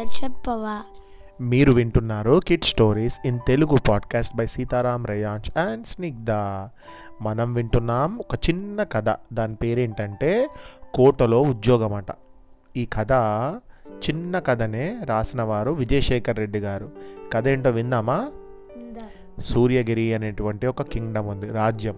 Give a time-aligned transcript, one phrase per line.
[0.00, 0.82] చెప్పవా?
[1.40, 6.30] మీరు వింటున్నారు kid stories in Telugu podcast by Sitaram Rayansh and Snigdha
[7.22, 9.16] మనం వింటున్నాం ఒక చిన్న కథ.
[9.32, 10.48] దాని పేరేంటంటే
[10.94, 12.06] కోటలో ఉద్యోగం అట
[12.76, 13.12] ఈ కథ
[14.10, 16.90] చిన్న కథనే రాసిన వారు విజయశేఖర్ రెడ్డి గారు.
[17.32, 18.28] కథ ఏంటో విందామా?
[19.40, 21.96] సూర్యగిరి అనేటువంటి ఒక కింగ్డమ్ ఉంది రాజ్యం.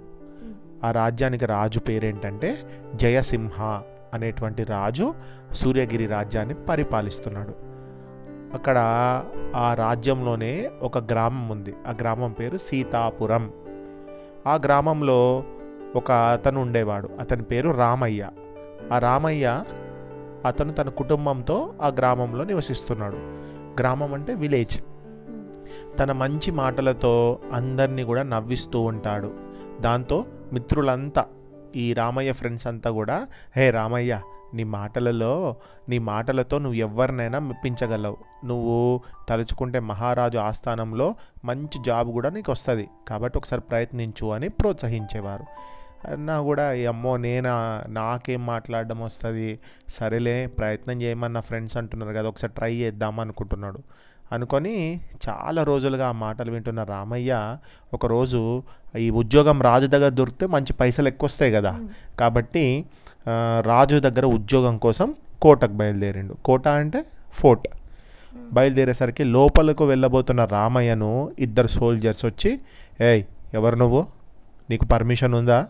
[0.85, 2.57] ఆ రాజ్యానికి రాజు పేరేంటంటే
[2.95, 3.83] జయసింహ
[4.15, 5.15] అనేటువంటి రాజు
[5.53, 7.66] సూర్యగిరి రాజ్యాన్ని పరిపాలిస్తున్నాడు.
[8.57, 8.79] అక్కడ
[9.57, 11.75] ఆ రాజ్యంలోనే ఒక గ్రామం ఉంది.
[11.87, 13.53] ఆ గ్రామం పేరు సీతాపురం.
[14.47, 15.45] ఆ గ్రామంలో
[15.97, 17.11] ఒక అతను ఉండేవాడు.
[17.21, 18.31] అతని పేరు రామయ్య.
[18.93, 19.65] ఆ రామయ్య
[20.47, 23.17] అతను తన కుటుంబంతో ఆ గ్రామంలో నివసిస్తున్నాడు.
[23.81, 24.81] గ్రామం అంటే విలేజ్.
[25.99, 29.35] తన మంచి మాటలతో అందరినీ కూడా నవ్విస్తూ ఉంటాడు.
[29.81, 31.25] దాంతో మిత్రులంతా
[31.77, 34.21] ఈ రామయ్య ఫ్రెండ్స్ అంతా కూడా హే రామయ్య
[34.55, 35.57] నీ మాటలలో
[35.89, 38.17] నీ మాటలతో నువ్వు ఎవరినైనా మెప్పించగలవు.
[38.45, 41.15] నువ్వు తలుచుకుంటే మహారాజు ఆస్థానంలో
[41.45, 45.45] మంచి జాబ్ కూడా నీకు వస్తుంది కాబట్టి ఒకసారి ప్రయత్నించు అని ప్రోత్సహించేవారు.
[46.13, 47.85] అన్నా కూడా అమ్మో నేనా?
[47.89, 49.59] నాకేం మాట్లాడడం వస్తుంది?
[49.89, 53.79] సరేలే ప్రయత్నం చేయమని నా ఫ్రెండ్స్ అంటున్నారు కదా ఒకసారి ట్రై చేద్దాం అనుకుంటున్నాడు.
[54.33, 57.57] అనుకొని చాలా రోజులుగా ఆ మాటలు వింటున్న రామయ్య
[57.95, 58.41] ఒకరోజు
[58.99, 61.73] ఈ ఉద్యోగం రాజు దగ్గర దొరికితే మంచి పైసలు ఎక్కువ వస్తాయి కదా
[62.21, 62.65] కాబట్టి
[63.61, 66.35] రాజు దగ్గర ఉద్యోగం కోసం కోటకు బయలుదేరిండు.
[66.45, 67.69] కోట అంటే ఫోర్ట్.
[68.53, 72.51] బయలుదేరేసరికి లోపలకు వెళ్ళబోతున్న రామయ్యను ఇద్దరు సోల్జర్స్ వచ్చి
[73.01, 73.23] ఏయ్
[73.55, 74.07] ఎవరు నువ్వు?
[74.71, 75.67] నీకు పర్మిషన్ ఉందా?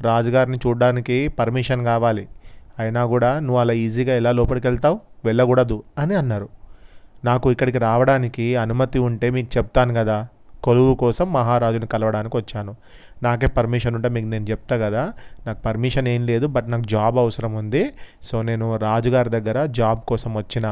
[0.00, 2.28] రాజుగారిని చూడడానికి పర్మిషన్ కావాలి.
[2.78, 6.48] అయినా కూడా నువ్వు అలా ఈజీగా ఎలా లోపలికి వెళ్తావు వెళ్ళకూడదు అని అన్నారు.
[7.24, 10.18] నాకు ఇక్కడికి రావడానికి అనుమతి ఉంటే మీకు చెప్తాను కదా.
[10.62, 12.72] కొలువు కోసం మహారాజుని కలవడానికి వచ్చాను.
[13.22, 15.12] నాకే పర్మిషన్ ఉంటే మీకు నేను చెప్తా కదా.
[15.46, 17.82] నాకు పర్మిషన్ ఏం లేదు బట్ నాకు జాబ్ అవసరం ఉంది.
[18.22, 20.66] సో నేను రాజుగారి దగ్గర జాబ్ కోసం వచ్చిన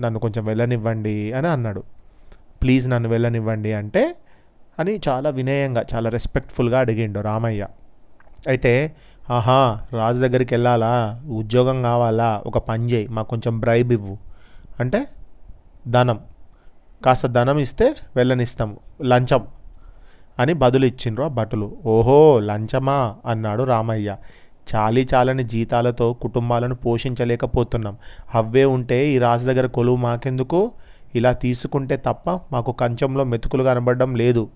[0.00, 1.82] నన్ను కొంచెం వెళ్ళనివ్వండి అని అన్నాడు.
[2.62, 4.14] ప్లీజ్ నన్ను వెళ్ళనివ్వండి అంటే
[4.78, 7.66] అని చాలా వినయంగా చాలా రెస్పెక్ట్ఫుల్గా అడిగిండు రామయ్య.
[8.48, 8.72] అయితే
[9.30, 10.92] ఆహా రాజు దగ్గరికి వెళ్ళాలా?
[11.30, 12.42] ఉద్యోగం కావాలా?
[12.46, 14.16] ఒక పని చేయి మాకు కొంచెం బ్రైబ్ ఇవ్వు.
[14.80, 15.06] అంటే
[15.88, 16.20] ధనం.
[17.04, 19.46] కాస్త ధనం ఇస్తే వెళ్ళనిస్తాము లంచం
[20.38, 21.76] అని బదులు ఇచ్చిండ్రు ఆ భటులు.
[21.86, 23.14] ఓహో లంచమా?
[23.26, 24.16] అన్నాడు రామయ్య.
[24.74, 27.96] చాలీ చాలని జీతాలతో కుటుంబాలను పోషించలేకపోతున్నాం.
[28.34, 30.72] అవే ఉంటే ఈ రాజు దగ్గర కొలువు మాకెందుకు?
[31.14, 34.48] ఇలా తీసుకుంటే తప్ప మాకు కంచంలో మెతుకులు కనబడడం లేదు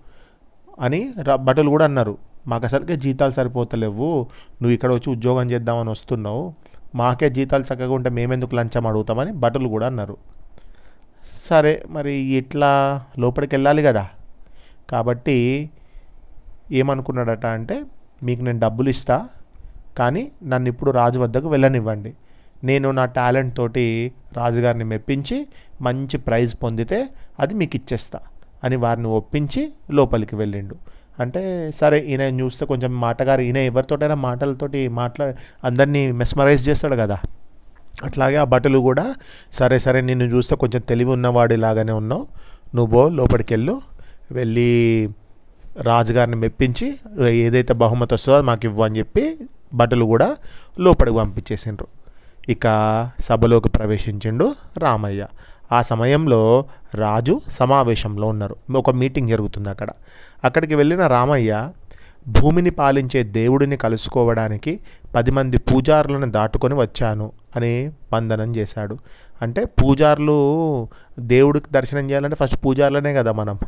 [0.79, 2.17] అని ర- భటులు కూడా అన్నారు.
[2.47, 4.19] మాకు అసలుకే జీతాలు సరిపోతలేవు.
[4.61, 6.53] నువ్వు ఇక్కడ వచ్చి ఉద్యోగం చేద్దామని వస్తున్నావు.
[6.95, 10.17] మాకే జీతాలు చక్కగా ఉంటే మేమెందుకు లంచం అడుగుతామని భటులు కూడా అన్నారు.
[11.25, 14.09] సరే మరి ఇట్లా లోపలికి వెళ్ళాలి కదా.
[14.89, 15.69] కాబట్టి
[16.71, 17.83] ఏమనుకున్నాడట అంటే
[18.23, 19.27] మీకు నేను డబ్బులు ఇస్తా
[19.97, 22.13] కానీ నన్ను ఇప్పుడు రాజు వద్దకు వెళ్ళనివ్వండి.
[22.63, 25.47] నేను నా టాలెంట్ తోటి రాజుగారిని మెప్పించి
[25.81, 28.19] మంచి ప్రైజ్ పొందితే అది మీకు ఇచ్చేస్తా
[28.63, 30.75] అని వారిని ఒప్పించి లోపలికి వెళ్ళిండు.
[31.19, 35.33] అంటే సరే ఈయన చూస్తే కొంచెం మాటగారు ఈయన ఎవరితోటైనా మాటలతోటి మాట్లా
[35.63, 37.17] అందరినీ మెస్మరైజ్ చేస్తాడు కదా.
[38.03, 39.15] అట్లాగే ఆ బట్టలు కూడా
[39.53, 42.27] సరే సరే నిన్ను చూస్తే కొంచెం తెలివి ఉన్నవాడిలాగానే ఉన్నావు.
[42.75, 43.81] నువ్వు బో లోపలికి వెళ్ళు.
[44.31, 45.09] వెళ్ళి
[45.81, 46.95] రాజుగారిని మెప్పించి
[47.29, 49.37] ఏదైతే బహుమతి వస్తుందో మాకు ఇవ్వు అని చెప్పి
[49.73, 50.37] బట్టలు కూడా
[50.79, 51.87] లోపలికి పంపించేసిండ్రు.
[52.49, 52.65] ఇక
[53.19, 55.27] సభలోకి ప్రవేశించిండు రామయ్య.
[55.71, 56.65] ఆ సమయంలో
[56.95, 58.55] రాజు సమావేశంలో ఉన్నారు.
[58.75, 59.89] ఒక మీటింగ్ జరుగుతుంది అక్కడ.
[60.43, 61.69] అక్కడికి వెళ్ళిన రామయ్య
[62.27, 64.79] భూమిని పాలించే దేవుడిని కలుసుకోవడానికి
[65.15, 68.97] పది మంది పూజారులను దాటుకొని వచ్చాను అని వందనం చేశాడు.
[69.41, 70.87] అంటే పూజారులు
[71.19, 73.59] దేవుడికి దర్శనం చేయాలంటే ఫస్ట్ పూజారులనే కదా మనం.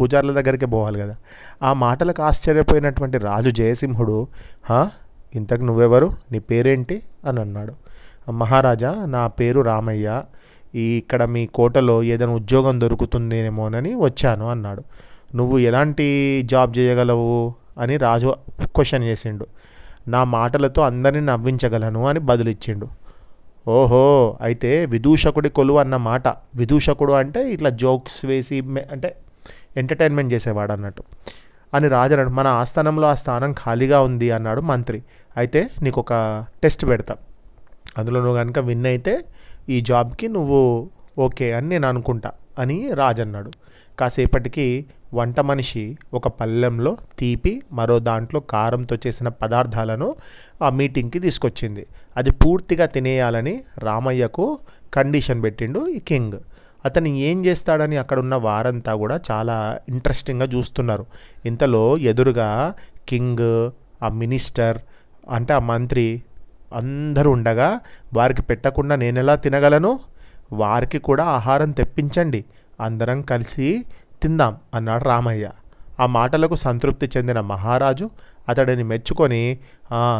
[0.00, 1.16] పూజారుల దగ్గరికి పోవాలి కదా.
[1.62, 4.26] ఆ మాటలకు ఆశ్చర్యపోయినటువంటి రాజు జయసింహుడు
[4.64, 4.90] "హా?
[5.34, 6.10] ఇంతకు నువ్వెవరు?
[6.32, 7.02] నీ పేరేంటి?
[7.26, 7.72] అని అన్నాడు.
[8.30, 10.22] మహారాజా నా పేరు రామయ్య.
[10.74, 14.84] ఈ ఇక్కడ మీ కోటలో ఏదైనా ఉద్యోగం దొరుకుతుందేమోనని వచ్చాను అన్నాడు.
[15.34, 17.54] నువ్వు ఎలాంటి జాబ్ చేయగలవు?
[17.78, 19.46] అని రాజు క్వశ్చన్ చేసిండు.
[20.08, 22.88] నా మాటలతో అందరిని నవ్వించగలను అని బదులిచ్చిండు.
[23.68, 29.16] ఓహో అయితే విదూషకుడి కొలువు అన్న మాట విదూషకుడు అంటే ఇట్లా జోక్స్ వేసి అంటే
[29.76, 31.02] ఎంటర్టైన్మెంట్ చేసేవాడు అన్నట్టు.
[31.74, 35.02] అని రాజు మన ఆస్థానంలో ఆ స్థానం ఖాళీగా ఉంది అన్నాడు మంత్రి.
[35.36, 37.16] అయితే నీకు ఒక టెస్ట్ పెడతా.
[37.98, 39.24] అందులో నువ్వు కనుక విన్ అయితే
[39.68, 43.50] ఈ జాబ్కి నువ్వు ఓకే అని నేను అనుకుంటా అని రాజన్నాడు.
[44.00, 50.16] కాసేపటికి వంట మనిషి ఒక పళ్ళెంలో తీపి మరో దాంట్లో కారంతో చేసిన పదార్థాలను
[50.62, 51.86] ఆ మీటింగ్కి తీసుకొచ్చింది.
[52.16, 54.58] అది పూర్తిగా తినేయాలని రామయ్యకు
[54.94, 56.38] కండిషన్ పెట్టిండు ఈ కింగ్.
[56.86, 61.06] అతను ఏం చేస్తాడని అక్కడ ఉన్న వారంతా కూడా చాలా ఇంట్రెస్టింగ్గా చూస్తున్నారు.
[61.46, 62.74] ఇంతలో ఎదురుగా
[63.08, 63.70] కింగ్
[64.04, 64.78] ఆ మినిస్టర్
[65.30, 66.22] అంటే ఆ మంత్రి
[66.74, 67.80] అందరూ ఉండగా
[68.12, 69.98] వారికి పెట్టకుండా నేను ఎలా తినగలను?
[70.52, 72.44] వారికి కూడా ఆహారం తెప్పించండి.
[72.80, 73.84] అందరం కలిసి
[74.22, 75.50] తిందాం అన్నాడు రామయ్య.
[76.00, 78.10] ఆ మాటలకు సంతృప్తి చెందిన మహారాజు
[78.48, 79.58] అతడిని మెచ్చుకొని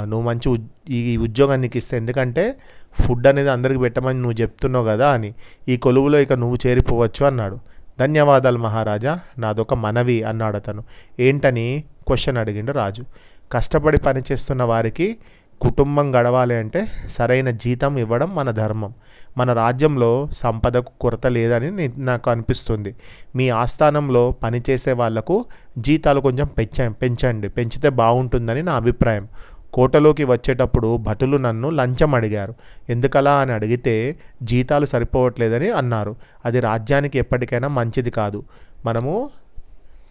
[0.04, 2.58] నువ్వు మంచి ఉద్- ఈ ఉద్యోగం నీకు ఇస్తే ఎందుకంటే
[3.00, 5.34] ఫుడ్ అనేది అందరికి పెట్టమని నువ్వు చెప్తున్నావు కదా అని.
[5.68, 7.58] ఈ కొలువులో ఇక నువ్వు చేరిపోవచ్చు అన్నాడు.
[8.00, 10.84] ధన్యవాదాలు మహారాజా నాదొక మనవి అన్నాడు అతను.
[11.20, 11.84] ఏంటని?
[12.06, 13.04] క్వశ్చన్ అడిగిండు రాజు.
[13.52, 15.16] కష్టపడి పనిచేస్తున్న వారికి
[15.60, 18.94] కుటుంబం గడవాలి అంటే సరైన జీతం ఇవ్వడం మన ధర్మం.
[19.36, 22.96] మన రాజ్యంలో సంపదకు కొరత లేదని నాకు అనిపిస్తుంది.
[23.36, 25.44] మీ ఆస్థానంలో పనిచేసే వాళ్ళకు
[25.78, 27.48] జీతాలు కొంచెం పెంచ పెంచండి.
[27.48, 29.28] పెంచితే బాగుంటుందని నా అభిప్రాయం.
[29.72, 32.54] కోటలోకి వచ్చేటప్పుడు భటులు నన్ను లంచం అడిగారు.
[32.90, 36.16] ఎందుకలా అని అడిగితే జీతాలు సరిపోవట్లేదని అన్నారు.
[36.44, 38.44] అది రాజ్యానికి ఎప్పటికైనా మంచిది కాదు.
[38.86, 39.30] మనము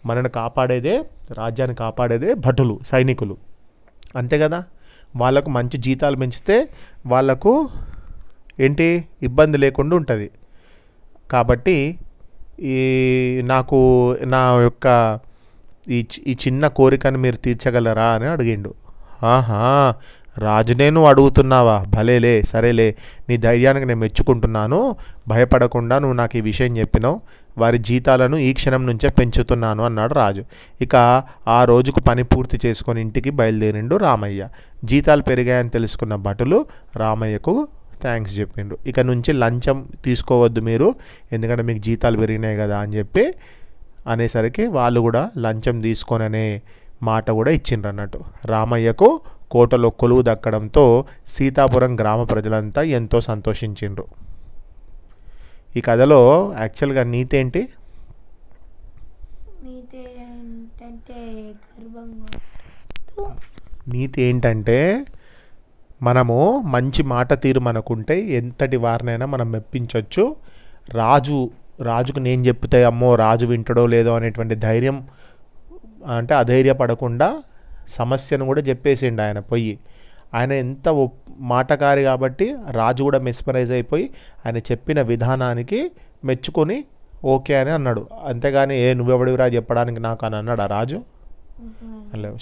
[0.06, 1.04] మనను కాపాడేదే
[1.38, 3.36] రాజ్యాన్ని కాపాడేదే భటులు సైనికులు.
[4.16, 4.64] అంతే కదా?
[5.16, 6.68] వాళ్ళకు మంచి జీతాలు పెంచితే
[7.06, 7.68] వాళ్ళకు
[8.60, 9.04] ఏంటి?
[9.22, 10.30] ఇబ్బంది లేకుండా ఉంటుంది.
[11.30, 11.98] కాబట్టి
[12.60, 15.18] ఈ నాకు నా యొక్క
[15.90, 18.74] ఈ చి- ఈ చిన్న కోరికను మీరు తీర్చగలరా అని అడిగిండు.
[19.22, 19.94] ఆహా!
[20.38, 21.84] రాజునే నువ్వు అడుగుతున్నావా?
[21.88, 22.96] భలేలే సరేలే
[23.28, 24.96] నీ ధైర్యానికి నేను మెచ్చుకుంటున్నాను.
[25.28, 27.20] భయపడకుండా నువ్వు నాకు ఈ విషయం చెప్పినావు.
[27.58, 30.44] వారి జీతాలను ఈ క్షణం నుంచే పెంచుతున్నాను అన్నాడు రాజు.
[30.80, 34.48] ఇక ఆ రోజుకు పని పూర్తి చేసుకొని ఇంటికి బయలుదేరిండు రామయ్య.
[34.84, 37.68] జీతాలు పెరిగాయని తెలుసుకున్న భటులు రామయ్యకు
[38.02, 38.78] థ్యాంక్స్ చెప్పిండ్రు.
[38.86, 40.94] ఇక నుంచి లంచం తీసుకోవద్దు మీరు
[41.32, 43.34] ఎందుకంటే మీకు జీతాలు పెరిగినాయి కదా అని చెప్పి
[44.08, 46.62] అనేసరికి వాళ్ళు కూడా లంచం తీసుకోననే
[47.02, 48.20] మాట కూడా ఇచ్చిండ్రు అన్నట్టు.
[48.46, 49.20] రామయ్యకు
[49.50, 54.06] కోటలో కొలువు దక్కడంతో సీతాపురం గ్రామ ప్రజలంతా ఎంతో సంతోషించిండ్రు.
[55.76, 57.68] ఈ కథలో యాక్చువల్గా నీతి ఏంటి?
[59.64, 61.20] నీతి ఏంటంటే
[61.66, 62.26] గర్వంగా
[63.88, 65.04] నీతి ఏంటంటే
[66.02, 70.36] మనము మంచి మాట తీరు మనకుంటే ఎంతటి వారినైనా మనం మెప్పించవచ్చు
[70.94, 75.08] రాజు రాజుకు నేను చెప్తే అమ్మో రాజు వింటడో లేదో అనేటువంటి ధైర్యం
[76.16, 77.42] అంటే అధైర్యపడకుండా
[77.88, 79.74] సమస్యను కూడా చెప్పేసిండు ఆయన పోయి
[80.34, 80.88] ఆయన ఎంత
[81.52, 84.06] మాటకారి కాబట్టి రాజు కూడా మెస్మరైజ్ అయిపోయి
[84.46, 85.80] ఆయన చెప్పిన విధానానికి
[86.24, 86.78] మెచ్చుకొని
[87.34, 88.02] ఓకే అని అన్నాడు.
[88.24, 90.98] అంతేగాని ఏ నువ్వెవడివిరా చెప్పడానికి నాకు అని అన్నాడు ఆ రాజు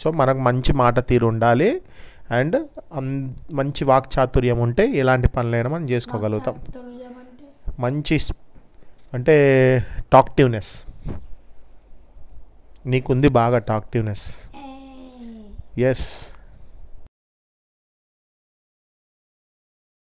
[0.02, 1.70] సో మనకు మంచి మాట తీరు ఉండాలి.
[2.36, 2.56] అండ్
[3.58, 6.56] మంచి వాక్చాతుర్యం ఉంటే ఎలాంటి పనులైనా మనం చేసుకోగలుగుతాం.
[7.84, 8.16] మంచి
[9.14, 9.36] అంటే
[10.12, 10.72] టాక్టివ్నెస్.
[12.92, 14.26] నీకుంది బాగా టాక్టివ్నెస్.
[15.76, 16.35] A S